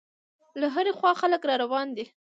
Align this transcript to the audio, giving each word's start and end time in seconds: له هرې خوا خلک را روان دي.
له 0.59 0.67
هرې 0.75 0.91
خوا 0.99 1.11
خلک 1.21 1.41
را 1.49 1.55
روان 1.63 1.87
دي. 1.97 2.05